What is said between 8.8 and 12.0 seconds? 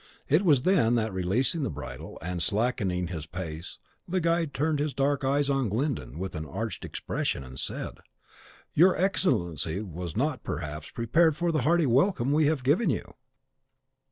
Excellency was not, perhaps, prepared for the hearty